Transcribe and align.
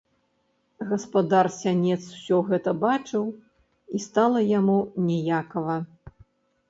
Гаспадар 0.93 1.49
сянец 1.57 1.99
усё 2.15 2.37
гэта 2.49 2.69
бачыў, 2.85 3.23
і 3.95 4.05
стала 4.09 4.39
яму 4.59 4.77
ніякава. 5.11 5.77